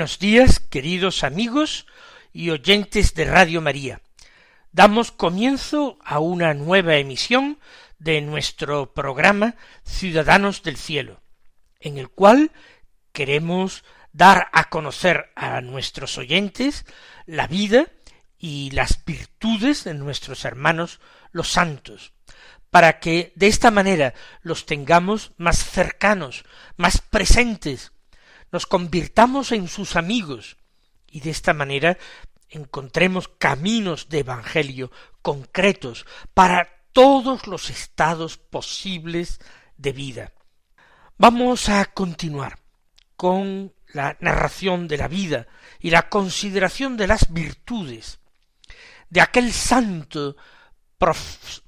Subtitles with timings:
[0.00, 1.86] Buenos días, queridos amigos
[2.32, 4.00] y oyentes de Radio María.
[4.72, 7.58] Damos comienzo a una nueva emisión
[7.98, 11.20] de nuestro programa Ciudadanos del Cielo,
[11.80, 12.50] en el cual
[13.12, 13.84] queremos
[14.14, 16.86] dar a conocer a nuestros oyentes
[17.26, 17.84] la vida
[18.38, 20.98] y las virtudes de nuestros hermanos
[21.30, 22.14] los santos,
[22.70, 26.46] para que de esta manera los tengamos más cercanos,
[26.78, 27.92] más presentes,
[28.52, 30.56] nos convirtamos en sus amigos
[31.06, 31.98] y de esta manera
[32.48, 34.90] encontremos caminos de Evangelio
[35.22, 39.40] concretos para todos los estados posibles
[39.76, 40.32] de vida.
[41.16, 42.58] Vamos a continuar
[43.16, 45.46] con la narración de la vida
[45.78, 48.20] y la consideración de las virtudes
[49.10, 50.36] de aquel santo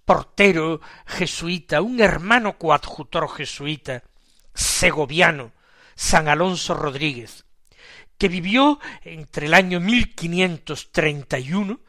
[0.05, 4.03] portero jesuita, un hermano coadjutor jesuita,
[4.55, 5.53] segoviano,
[5.95, 7.47] San Alonso Rodríguez,
[8.19, 11.81] que vivió entre el año 1531,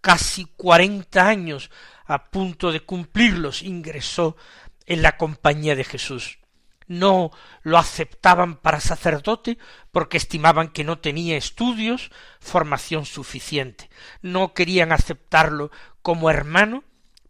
[0.02, 1.70] casi cuarenta años
[2.06, 4.38] a punto de cumplirlos ingresó
[4.86, 6.40] en la compañía de Jesús.
[6.88, 7.32] No
[7.64, 9.58] lo aceptaban para sacerdote
[9.92, 13.90] porque estimaban que no tenía estudios, formación suficiente.
[14.22, 15.70] No querían aceptarlo
[16.02, 16.86] como hermano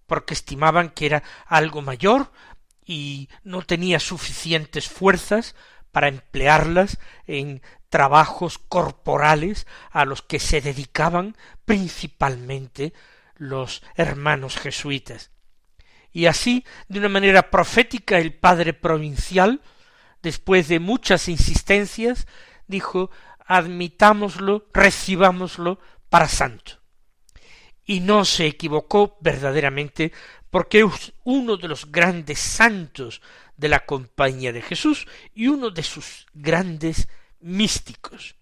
[0.05, 2.31] porque estimaban que era algo mayor
[2.85, 5.55] y no tenía suficientes fuerzas
[5.91, 12.93] para emplearlas en trabajos corporales a los que se dedicaban principalmente
[13.35, 15.31] los hermanos jesuitas.
[16.11, 19.61] Y así, de una manera profética, el padre provincial,
[20.21, 22.27] después de muchas insistencias,
[22.67, 23.11] dijo
[23.47, 26.81] admitámoslo, recibámoslo para santo.
[27.85, 30.11] Y no se equivocó verdaderamente
[30.49, 33.21] porque es uno de los grandes santos
[33.57, 37.09] de la compañía de Jesús y uno de sus grandes
[37.39, 38.35] místicos.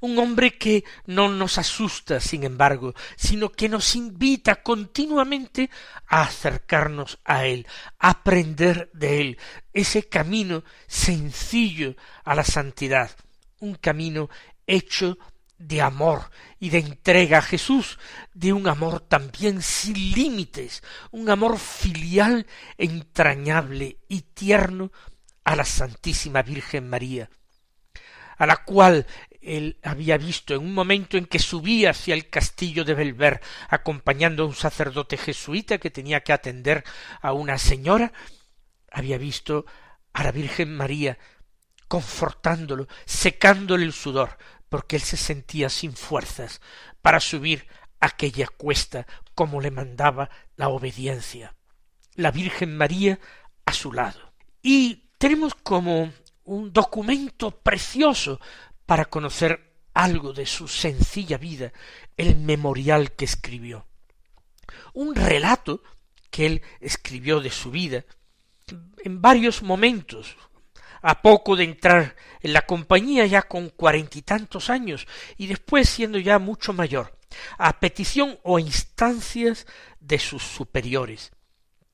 [0.00, 5.68] Un hombre que no nos asusta, sin embargo, sino que nos invita continuamente
[6.06, 7.66] a acercarnos a Él,
[7.98, 9.38] a aprender de Él,
[9.72, 13.10] ese camino sencillo a la santidad,
[13.58, 14.30] un camino
[14.66, 15.18] hecho
[15.58, 17.98] de amor y de entrega a Jesús,
[18.32, 24.90] de un amor también sin límites, un amor filial, entrañable y tierno
[25.44, 27.30] a la Santísima Virgen María,
[28.36, 29.06] a la cual
[29.40, 34.42] él había visto en un momento en que subía hacia el castillo de Belver acompañando
[34.42, 36.82] a un sacerdote jesuita que tenía que atender
[37.20, 38.12] a una señora,
[38.90, 39.66] había visto
[40.12, 41.18] a la Virgen María
[41.88, 44.38] confortándolo, secándole el sudor,
[44.74, 46.60] porque él se sentía sin fuerzas
[47.00, 47.68] para subir
[48.00, 49.06] aquella cuesta
[49.36, 51.54] como le mandaba la obediencia.
[52.16, 53.20] La Virgen María
[53.66, 54.32] a su lado.
[54.62, 56.12] Y tenemos como
[56.42, 58.40] un documento precioso
[58.84, 61.72] para conocer algo de su sencilla vida,
[62.16, 63.86] el memorial que escribió.
[64.92, 65.84] Un relato
[66.32, 68.04] que él escribió de su vida
[69.04, 70.36] en varios momentos,
[71.06, 75.06] a poco de entrar en la compañía ya con cuarenta y tantos años
[75.36, 77.18] y después siendo ya mucho mayor,
[77.58, 79.66] a petición o instancias
[80.00, 81.32] de sus superiores,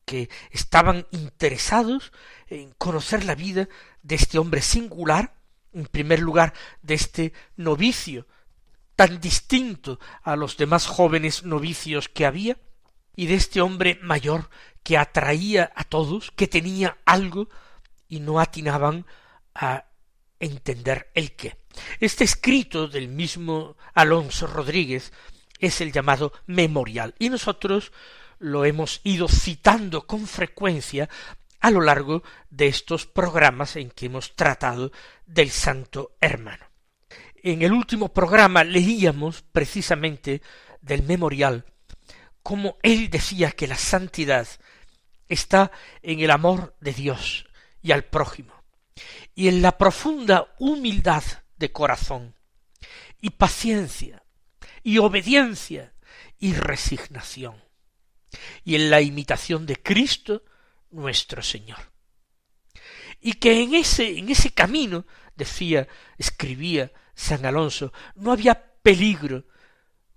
[0.04, 2.12] que estaban interesados
[2.46, 3.68] en conocer la vida
[4.02, 5.34] de este hombre singular,
[5.72, 8.28] en primer lugar de este novicio
[8.94, 12.58] tan distinto a los demás jóvenes novicios que había,
[13.16, 14.50] y de este hombre mayor
[14.84, 17.48] que atraía a todos, que tenía algo
[18.10, 19.06] y no atinaban
[19.54, 19.86] a
[20.38, 21.56] entender el qué.
[21.98, 25.12] Este escrito del mismo Alonso Rodríguez
[25.58, 27.92] es el llamado memorial y nosotros
[28.38, 31.08] lo hemos ido citando con frecuencia
[31.60, 34.92] a lo largo de estos programas en que hemos tratado
[35.26, 36.64] del santo hermano.
[37.42, 40.42] En el último programa leíamos precisamente
[40.80, 41.64] del memorial
[42.42, 44.48] como él decía que la santidad
[45.28, 45.70] está
[46.02, 47.46] en el amor de Dios
[47.82, 48.52] y al prójimo,
[49.34, 51.22] y en la profunda humildad
[51.56, 52.34] de corazón,
[53.20, 54.24] y paciencia,
[54.82, 55.94] y obediencia,
[56.38, 57.62] y resignación,
[58.64, 60.42] y en la imitación de Cristo
[60.90, 61.92] nuestro Señor.
[63.20, 65.06] Y que en ese, en ese camino,
[65.36, 69.44] decía, escribía San Alonso, no había peligro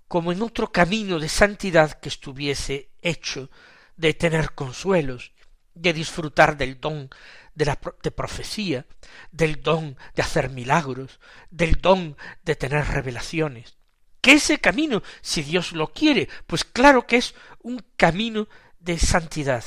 [0.08, 3.50] como en otro camino de santidad que estuviese hecho
[3.98, 5.34] de tener consuelos,
[5.74, 7.10] de disfrutar del don
[7.56, 8.86] de la profecía,
[9.32, 11.20] del don de hacer milagros,
[11.52, 13.78] del don de tener revelaciones.
[14.22, 18.48] Que ese camino, si Dios lo quiere, pues claro que es un camino
[18.80, 19.64] de santidad.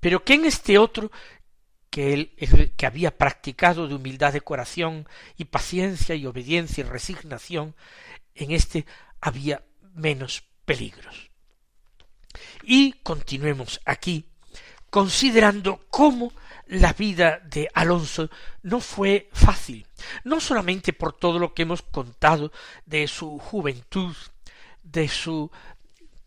[0.00, 1.10] Pero que en este otro
[1.90, 6.88] que él el que había practicado de humildad de corazón y paciencia y obediencia y
[6.88, 7.74] resignación,
[8.34, 8.86] en este
[9.20, 11.30] había menos peligros.
[12.62, 14.28] Y continuemos aquí
[14.90, 16.32] considerando cómo
[16.66, 18.28] la vida de Alonso
[18.62, 19.86] no fue fácil,
[20.24, 22.52] no solamente por todo lo que hemos contado
[22.84, 24.14] de su juventud,
[24.82, 25.50] de su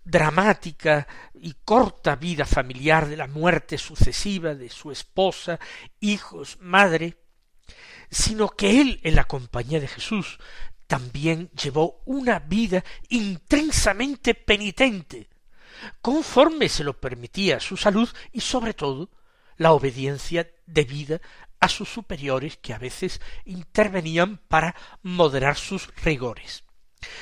[0.03, 5.59] dramática y corta vida familiar, de la muerte sucesiva de su esposa,
[5.99, 7.17] hijos, madre,
[8.09, 10.39] sino que él en la compañía de Jesús
[10.87, 15.29] también llevó una vida intensamente penitente,
[16.01, 19.09] conforme se lo permitía su salud y sobre todo
[19.57, 21.21] la obediencia debida
[21.59, 26.63] a sus superiores que a veces intervenían para moderar sus rigores.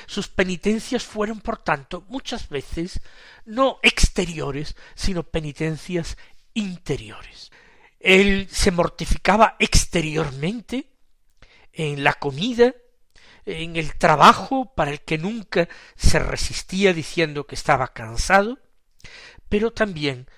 [0.06, 3.00] Sus penitencias fueron, por tanto, muchas veces
[3.44, 6.16] no exteriores, sino penitencias
[6.54, 7.50] interiores.
[7.98, 10.90] Él se mortificaba exteriormente
[11.72, 12.74] en la comida,
[13.46, 18.58] en el trabajo para el que nunca se resistía diciendo que estaba cansado,
[19.48, 20.28] pero también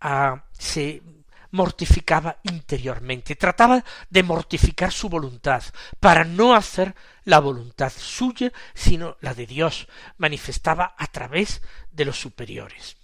[0.00, 1.02] ah, se
[1.50, 5.62] mortificaba interiormente, trataba de mortificar su voluntad,
[5.98, 6.94] para no hacer
[7.24, 12.96] la voluntad suya, sino la de Dios, manifestaba a través de los superiores.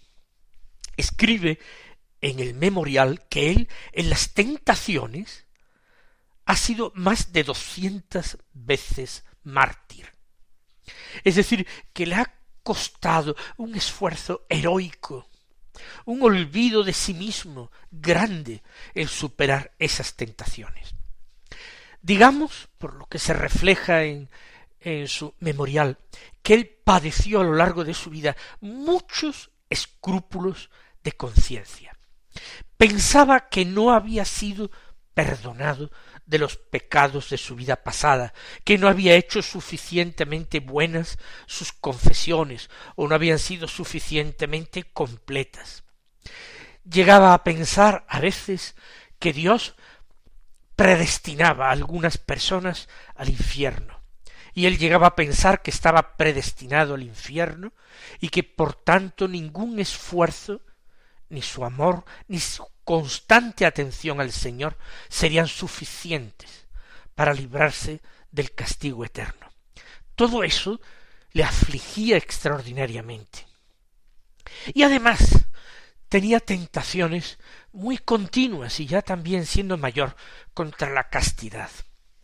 [0.97, 1.59] Escribe
[2.21, 5.47] en el memorial que él en las tentaciones
[6.47, 10.13] ha sido más de doscientas veces mártir.
[11.25, 15.29] Es decir, que le ha costado un esfuerzo heroico,
[16.05, 18.63] un olvido de sí mismo grande
[18.95, 20.95] el superar esas tentaciones.
[22.03, 24.29] Digamos, por lo que se refleja en,
[24.81, 25.99] en su memorial,
[26.43, 30.71] que él padeció a lo largo de su vida muchos escrúpulos
[31.03, 31.97] de conciencia.
[32.77, 34.71] Pensaba que no había sido
[35.15, 35.91] perdonado
[36.27, 42.69] de los pecados de su vida pasada, que no había hecho suficientemente buenas sus confesiones
[42.97, 45.85] o no habían sido suficientemente completas.
[46.85, 48.75] Llegaba a pensar a veces
[49.19, 49.77] que Dios
[50.75, 54.03] predestinaba a algunas personas al infierno,
[54.53, 57.73] y él llegaba a pensar que estaba predestinado al infierno
[58.21, 60.63] y que por tanto ningún esfuerzo,
[61.29, 64.79] ni su amor, ni su constante atención al Señor
[65.09, 66.69] serían suficientes
[67.17, 68.01] para librarse
[68.31, 69.51] del castigo eterno.
[70.15, 70.81] Todo eso
[71.33, 73.45] le afligía extraordinariamente.
[74.73, 75.47] Y además
[76.09, 77.39] tenía tentaciones
[77.73, 80.15] muy continuas y ya también siendo mayor
[80.55, 81.71] contra la castidad.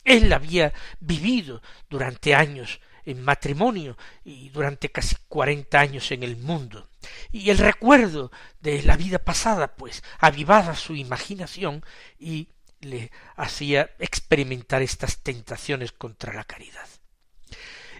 [0.04, 6.88] Él había vivido durante años en matrimonio y durante casi cuarenta años en el mundo.
[7.30, 8.30] Y el recuerdo
[8.61, 11.85] de la vida pasada, pues, avivaba su imaginación
[12.18, 12.49] y
[12.80, 16.88] le hacía experimentar estas tentaciones contra la caridad.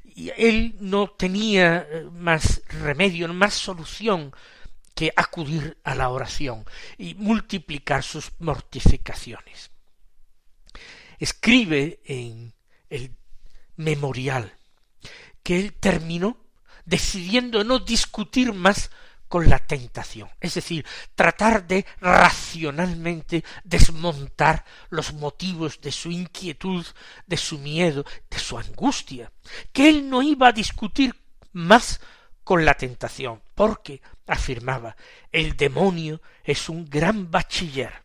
[0.05, 4.35] Y él no tenía eh, más remedio, más solución
[4.95, 6.65] que acudir a la oración
[6.99, 9.71] y multiplicar sus mortificaciones.
[11.19, 12.53] Escribe en
[12.91, 13.17] el
[13.77, 14.59] memorial
[15.43, 16.37] que él terminó
[16.85, 18.91] decidiendo no discutir más
[19.29, 20.85] con la tentación, es decir,
[21.15, 26.85] tratar de racionalmente desmontar los motivos de su inquietud,
[27.27, 29.33] de su miedo, de su angustia,
[29.73, 31.15] que él no iba a discutir
[31.53, 32.03] más
[32.45, 34.97] con la tentación, porque, afirmaba,
[35.31, 38.05] el demonio es un gran bachiller.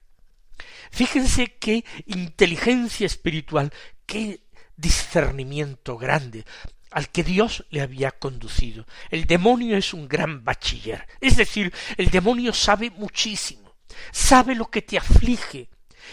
[0.91, 3.74] Fíjense qué inteligencia espiritual,
[4.06, 4.46] qué
[4.77, 6.46] discernimiento grande
[6.91, 8.86] al que Dios le había conducido.
[9.10, 13.75] El demonio es un gran bachiller, es decir, el demonio sabe muchísimo,
[14.12, 15.70] sabe lo que te aflige,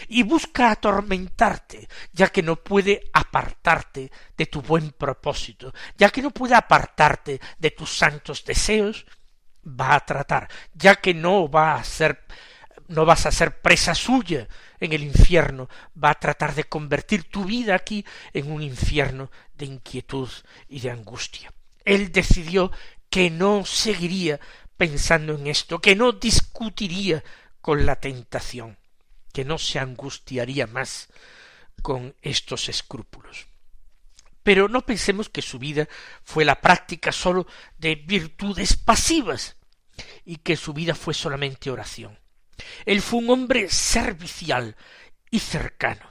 [0.07, 6.31] y busca atormentarte, ya que no puede apartarte de tu buen propósito, ya que no
[6.31, 9.05] puede apartarte de tus santos deseos,
[9.65, 12.25] va a tratar, ya que no va a ser
[12.87, 14.47] no vas a ser presa suya
[14.79, 15.67] en el infierno,
[16.01, 20.29] va a tratar de convertir tu vida aquí en un infierno de inquietud
[20.67, 21.53] y de angustia.
[21.83, 22.71] Él decidió
[23.09, 24.39] que no seguiría
[24.77, 27.23] pensando en esto, que no discutiría
[27.61, 28.77] con la tentación,
[29.33, 31.07] que no se angustiaría más
[31.81, 33.47] con estos escrúpulos.
[34.43, 35.87] Pero no pensemos que su vida
[36.23, 37.47] fue la práctica sólo
[37.77, 39.55] de virtudes pasivas
[40.23, 42.19] y que su vida fue solamente oración.
[42.85, 44.75] Él fue un hombre servicial
[45.31, 46.09] y cercano,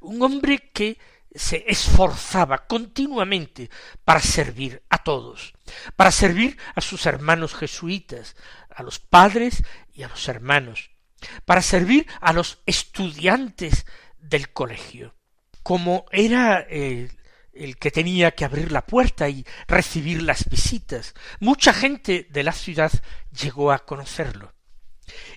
[0.00, 0.98] un hombre que
[1.36, 3.70] se esforzaba continuamente
[4.04, 5.54] para servir a todos,
[5.96, 8.36] para servir a sus hermanos jesuitas,
[8.70, 9.62] a los padres
[9.92, 10.90] y a los hermanos,
[11.44, 13.86] para servir a los estudiantes
[14.18, 15.14] del colegio.
[15.62, 17.12] Como era el,
[17.52, 22.52] el que tenía que abrir la puerta y recibir las visitas, mucha gente de la
[22.52, 22.92] ciudad
[23.32, 24.52] llegó a conocerlo.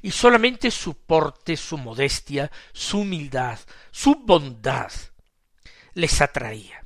[0.01, 3.60] Y solamente su porte, su modestia, su humildad,
[3.91, 4.91] su bondad
[6.00, 6.86] les atraía.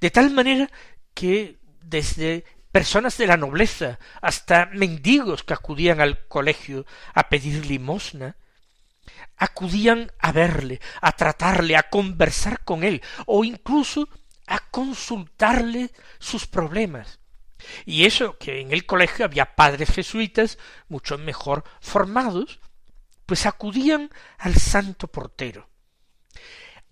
[0.00, 0.70] De tal manera
[1.14, 8.36] que desde personas de la nobleza, hasta mendigos que acudían al colegio a pedir limosna,
[9.36, 14.08] acudían a verle, a tratarle, a conversar con él, o incluso
[14.46, 17.20] a consultarle sus problemas.
[17.84, 22.60] Y eso que en el colegio había padres jesuitas mucho mejor formados,
[23.26, 25.68] pues acudían al santo portero.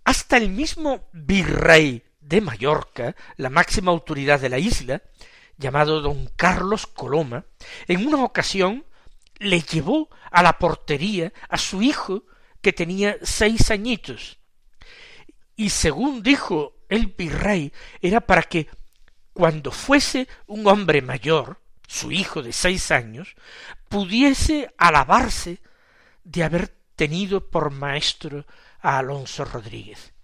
[0.08, 5.02] Hasta el mismo virrey de Mallorca, la máxima autoridad de la isla,
[5.58, 7.44] llamado don Carlos Coloma,
[7.86, 8.86] en una ocasión
[9.36, 12.24] le llevó a la portería a su hijo
[12.62, 14.38] que tenía seis añitos.
[15.56, 18.66] Y según dijo el virrey, era para que
[19.34, 23.36] cuando fuese un hombre mayor, su hijo de seis años,
[23.90, 25.60] pudiese alabarse
[26.24, 28.46] de haber tenido por maestro
[28.80, 30.14] a Alonso Rodríguez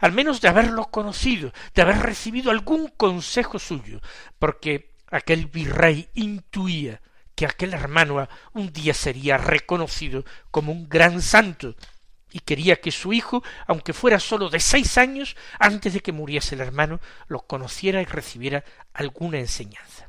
[0.00, 4.00] al menos de haberlo conocido, de haber recibido algún consejo suyo,
[4.38, 7.00] porque aquel virrey intuía
[7.34, 11.76] que aquel hermano un día sería reconocido como un gran santo,
[12.32, 16.54] y quería que su hijo, aunque fuera sólo de seis años, antes de que muriese
[16.54, 20.06] el hermano, lo conociera y recibiera alguna enseñanza.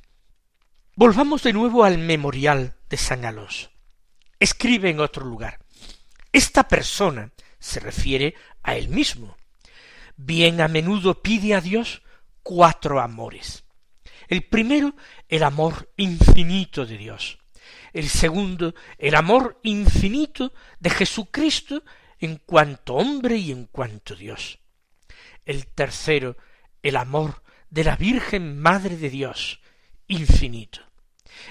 [0.95, 3.69] Volvamos de nuevo al memorial de San Alonso.
[4.39, 5.59] Escribe en otro lugar.
[6.33, 9.37] Esta persona se refiere a él mismo,
[10.15, 12.01] bien a menudo pide a Dios
[12.43, 13.63] cuatro amores.
[14.27, 14.95] El primero,
[15.29, 17.39] el amor infinito de Dios.
[17.93, 21.83] El segundo, el amor infinito de Jesucristo
[22.19, 24.59] en cuanto hombre y en cuanto Dios.
[25.45, 26.37] El tercero,
[26.81, 29.61] el amor de la Virgen Madre de Dios,
[30.07, 30.81] infinito.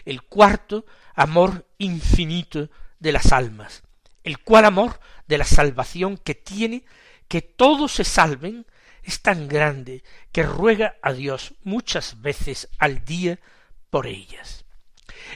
[0.04, 3.82] El cuarto, amor infinito de las almas,
[4.22, 6.84] el cual amor de la salvación que tiene
[7.28, 8.66] que todos se salven
[9.02, 10.02] es tan grande
[10.32, 13.38] que ruega a Dios muchas veces al día
[13.90, 14.64] por ellas.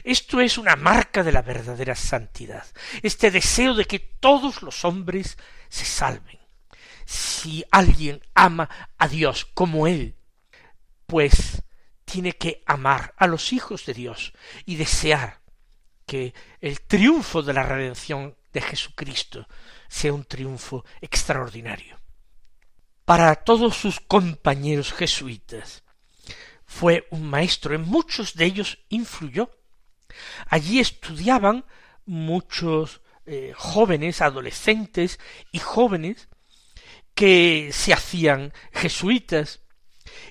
[0.03, 2.65] Esto es una marca de la verdadera santidad,
[3.01, 5.37] este deseo de que todos los hombres
[5.69, 6.39] se salven.
[7.05, 10.15] Si alguien ama a Dios como Él,
[11.05, 11.63] pues
[12.05, 14.33] tiene que amar a los hijos de Dios
[14.65, 15.41] y desear
[16.05, 19.47] que el triunfo de la redención de Jesucristo
[19.91, 21.99] sea un triunfo extraordinario.
[23.03, 25.83] Para todos sus compañeros jesuitas
[26.65, 29.51] fue un maestro, en muchos de ellos influyó.
[30.47, 31.65] Allí estudiaban
[32.05, 35.19] muchos eh, jóvenes, adolescentes
[35.51, 36.29] y jóvenes
[37.13, 39.59] que se hacían jesuitas,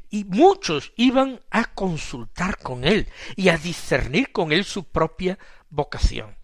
[0.08, 5.38] y muchos iban a consultar con él y a discernir con él su propia
[5.68, 6.39] vocación.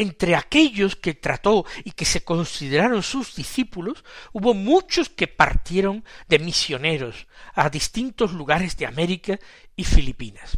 [0.00, 4.02] Entre aquellos que trató y que se consideraron sus discípulos,
[4.32, 9.38] hubo muchos que partieron de misioneros a distintos lugares de América
[9.76, 10.56] y Filipinas.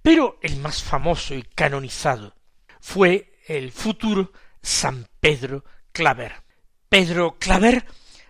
[0.00, 2.34] Pero el más famoso y canonizado
[2.80, 5.62] fue el futuro San Pedro
[5.92, 6.32] Claver.
[6.88, 7.84] Pedro Claver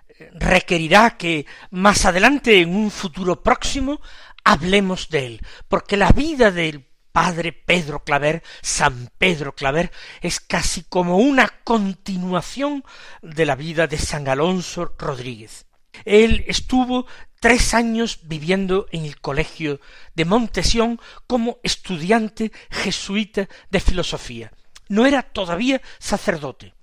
[0.08, 4.00] eh, requerirá que más adelante, en un futuro próximo,
[4.42, 6.87] hablemos de él, porque la vida del
[7.18, 12.84] padre Pedro Claver, San Pedro Claver, es casi como una continuación
[13.22, 15.66] de la vida de San Alonso Rodríguez.
[16.04, 17.08] Él estuvo
[17.40, 19.80] tres años viviendo en el colegio
[20.14, 24.52] de Montesión como estudiante jesuita de filosofía.
[24.88, 26.74] No era todavía sacerdote.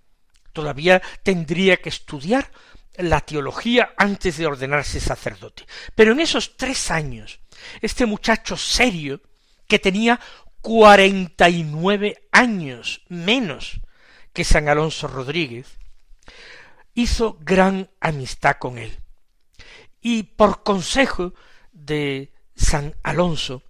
[0.52, 2.52] Todavía tendría que estudiar
[2.98, 5.66] la teología antes de ordenarse sacerdote.
[5.96, 7.40] Pero en esos tres años,
[7.80, 9.22] este muchacho serio,
[9.68, 10.20] que tenía
[10.62, 13.82] cuarenta y nueve años menos
[14.34, 15.78] que San Alonso Rodríguez,
[16.94, 18.98] hizo gran amistad con él.
[20.02, 21.34] Y por consejo
[21.72, 23.64] de San Alonso,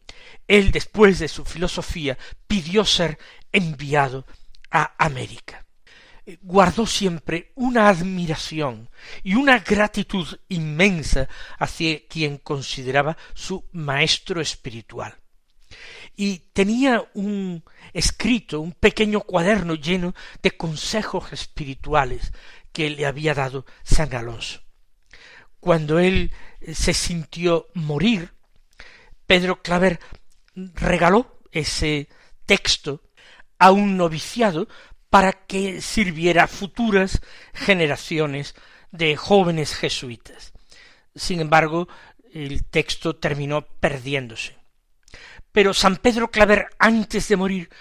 [0.48, 3.18] él después de su filosofía pidió ser
[3.52, 4.26] enviado
[4.72, 5.66] a América
[6.42, 8.90] guardó siempre una admiración
[9.24, 15.16] y una gratitud inmensa hacia quien consideraba su maestro espiritual.
[16.16, 22.32] Y tenía un escrito, un pequeño cuaderno lleno de consejos espirituales
[22.72, 24.62] que le había dado San Alonso.
[25.60, 26.32] Cuando él
[26.74, 28.34] se sintió morir,
[29.26, 30.00] Pedro Claver
[30.56, 32.08] regaló ese
[32.46, 33.02] texto
[33.58, 34.68] a un noviciado
[35.10, 37.22] para que sirviera a futuras
[37.54, 38.56] generaciones
[38.92, 40.54] de jóvenes jesuitas.
[41.16, 41.88] Sin embargo,
[42.34, 44.58] el texto terminó perdiéndose.
[45.56, 47.72] Pero San Pedro Claver, antes de morir,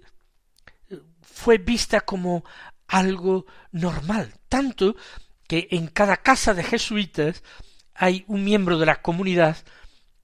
[0.90, 2.46] eh, fue vista como
[2.88, 4.96] algo normal, tanto
[5.50, 7.42] que en cada casa de jesuitas
[7.96, 9.58] hay un miembro de la comunidad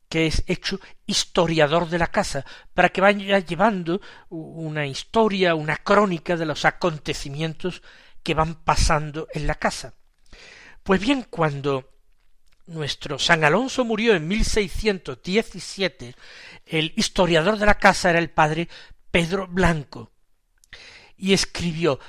[0.08, 6.38] que es hecho historiador de la casa, para que vaya llevando una historia, una crónica
[6.38, 7.82] de los acontecimientos
[8.22, 9.96] que van pasando en la casa.
[10.84, 11.90] Pues bien, cuando
[12.68, 16.16] nuestro San Alonso murió en 1617
[16.68, 18.70] el historiador de la casa era el padre
[19.10, 20.12] Pedro Blanco,
[21.18, 22.00] y escribió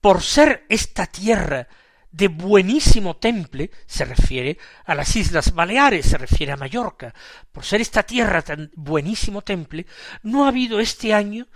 [0.00, 1.66] por ser esta tierra
[2.12, 7.14] de buenísimo temple, se refiere a las Islas Baleares, se refiere a Mallorca,
[7.52, 9.86] por ser esta tierra tan buenísimo temple,
[10.22, 11.46] no ha habido este año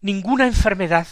[0.00, 1.06] ninguna enfermedad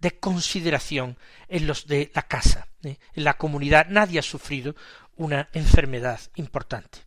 [0.00, 1.16] de consideración
[1.48, 2.98] en los de la casa, ¿eh?
[3.14, 4.74] en la comunidad nadie ha sufrido
[5.16, 6.98] una enfermedad importante.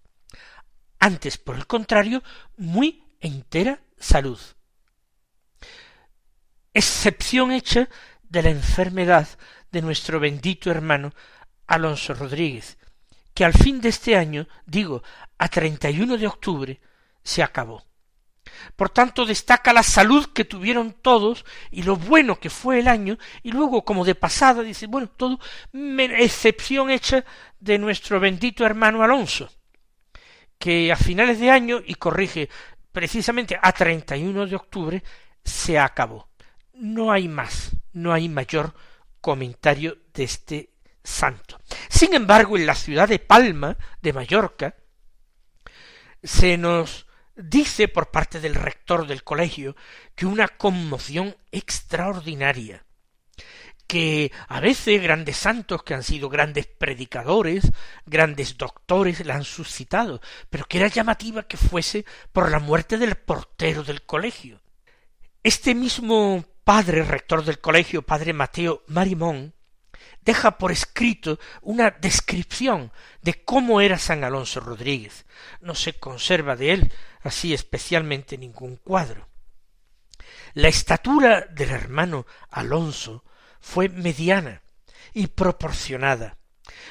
[1.00, 2.24] Antes, por el contrario,
[2.56, 4.40] muy entera salud.
[6.74, 7.90] Excepción hecha
[8.24, 9.28] de la enfermedad
[9.76, 11.14] de nuestro bendito hermano
[11.68, 12.78] Alonso Rodríguez,
[13.34, 15.04] que al fin de este año, digo,
[15.38, 16.80] a 31 de octubre,
[17.22, 17.84] se acabó.
[18.78, 23.18] Por tanto, destaca la salud que tuvieron todos y lo bueno que fue el año,
[23.44, 25.42] y luego, como de pasada, dice, bueno, todo,
[25.74, 27.26] excepción hecha
[27.60, 29.52] de nuestro bendito hermano Alonso,
[30.58, 32.48] que a finales de año, y corrige
[32.94, 35.04] precisamente a 31 de octubre
[35.44, 36.30] se acabó.
[36.76, 38.74] No hay más, no hay mayor
[39.26, 40.70] comentario de este
[41.04, 41.60] santo.
[41.90, 44.76] Sin embargo, en la ciudad de Palma, de Mallorca,
[46.22, 49.76] se nos dice por parte del rector del colegio
[50.14, 52.86] que una conmoción extraordinaria
[53.88, 57.72] que a veces grandes santos que han sido grandes predicadores,
[58.06, 63.16] grandes doctores la han suscitado, pero que era llamativa que fuese por la muerte del
[63.16, 64.62] portero del colegio.
[65.42, 69.54] Este mismo padre rector del colegio, padre Mateo Marimón,
[70.22, 75.26] deja por escrito una descripción de cómo era San Alonso Rodríguez.
[75.62, 79.30] No se conserva de él así especialmente ningún cuadro.
[80.54, 83.24] La estatura del hermano Alonso
[83.62, 84.64] fue mediana
[85.14, 86.38] y proporcionada,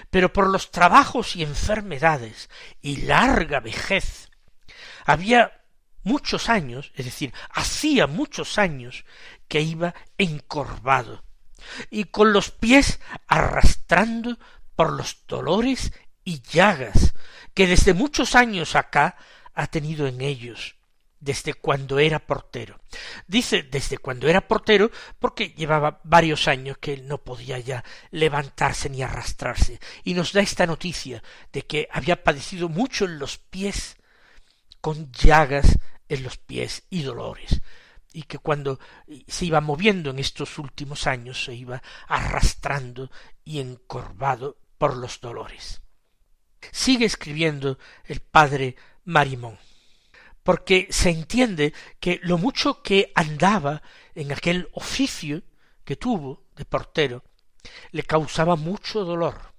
[0.08, 2.48] pero por los trabajos y enfermedades
[2.80, 4.30] y larga vejez
[5.04, 5.63] había
[6.05, 9.05] muchos años, es decir, hacía muchos años
[9.49, 11.25] que iba encorvado
[11.90, 14.38] y con los pies arrastrando
[14.77, 15.93] por los dolores
[16.25, 17.14] y llagas
[17.55, 19.17] que desde muchos años acá
[19.55, 20.77] ha tenido en ellos,
[21.21, 22.81] desde cuando era portero.
[23.27, 28.90] Dice desde cuando era portero porque llevaba varios años que él no podía ya levantarse
[28.90, 33.97] ni arrastrarse, y nos da esta noticia de que había padecido mucho en los pies,
[34.85, 35.79] con llagas
[36.11, 37.62] en los pies y dolores
[38.12, 38.79] y que cuando
[39.27, 43.11] se iba moviendo en estos últimos años se iba arrastrando
[43.47, 45.81] y encorvado por los dolores.
[46.70, 49.57] Sigue escribiendo el padre Marimón,
[50.42, 53.81] porque se entiende que lo mucho que andaba
[54.14, 55.44] en aquel oficio
[55.87, 57.25] que tuvo de portero
[57.90, 59.55] le causaba mucho dolor,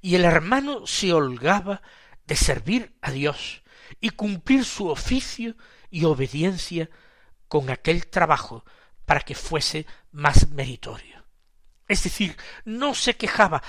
[0.00, 1.82] y el hermano se holgaba
[2.24, 3.60] de servir a Dios
[4.00, 5.56] y cumplir su oficio
[5.90, 6.88] y obediencia
[7.48, 8.64] con aquel trabajo
[9.04, 11.24] para que fuese más meritorio.
[11.88, 13.62] Es decir, no se quejaba,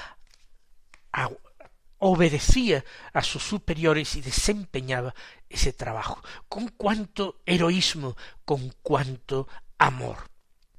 [1.98, 5.16] obedecía a sus superiores y desempeñaba
[5.50, 10.18] ese trabajo, con cuánto heroísmo, con cuánto amor.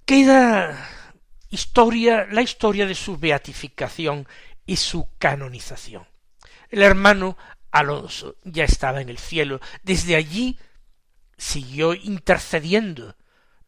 [0.04, 0.88] Queda
[1.50, 4.26] historia, la historia de su beatificación
[4.64, 6.06] y su canonización.
[6.70, 7.36] El hermano
[7.72, 10.58] Alonso ya estaba en el cielo, desde allí
[11.36, 13.16] siguió intercediendo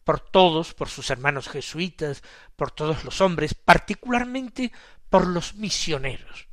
[0.05, 2.23] por todos, por sus hermanos jesuitas,
[2.55, 4.71] por todos los hombres, particularmente
[5.09, 6.47] por los misioneros.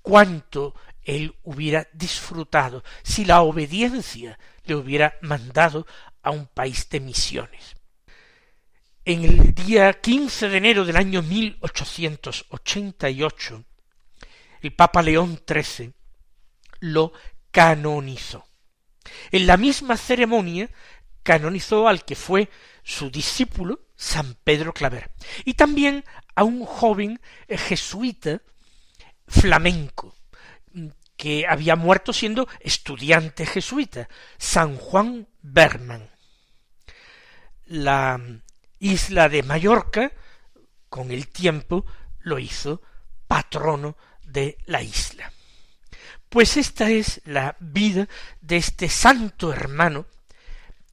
[0.00, 5.86] Cuánto él hubiera disfrutado si la obediencia le hubiera mandado
[6.22, 7.74] a un país de misiones.
[9.04, 13.64] En el día quince de enero del año mil ochocientos ochenta y ocho,
[14.60, 15.94] el Papa León XIII
[16.80, 17.12] lo
[17.50, 18.46] canonizó.
[19.30, 20.68] En la misma ceremonia
[21.22, 22.50] canonizó al que fue
[22.82, 25.10] su discípulo, San Pedro Claver,
[25.44, 28.40] y también a un joven jesuita
[29.26, 30.14] flamenco,
[31.16, 36.08] que había muerto siendo estudiante jesuita, San Juan Berman.
[37.66, 38.20] La
[38.78, 40.12] isla de Mallorca,
[40.88, 41.84] con el tiempo,
[42.20, 42.80] lo hizo
[43.26, 45.32] patrono de la isla.
[46.28, 48.08] Pues esta es la vida
[48.40, 50.06] de este santo hermano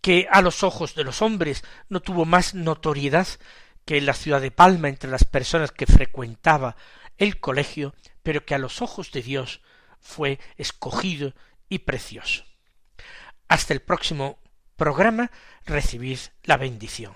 [0.01, 3.27] que a los ojos de los hombres no tuvo más notoriedad
[3.85, 6.75] que en la ciudad de Palma entre las personas que frecuentaba
[7.17, 7.93] el colegio,
[8.23, 9.61] pero que a los ojos de Dios
[9.99, 11.33] fue escogido
[11.69, 12.43] y precioso.
[13.47, 14.39] Hasta el próximo
[14.75, 15.31] programa
[15.65, 17.15] recibid la bendición.